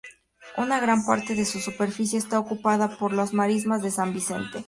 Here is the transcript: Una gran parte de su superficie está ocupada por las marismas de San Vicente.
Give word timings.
Una 0.57 0.79
gran 0.79 1.05
parte 1.05 1.35
de 1.35 1.45
su 1.45 1.59
superficie 1.59 2.17
está 2.17 2.39
ocupada 2.39 2.97
por 2.97 3.13
las 3.13 3.35
marismas 3.35 3.83
de 3.83 3.91
San 3.91 4.15
Vicente. 4.15 4.59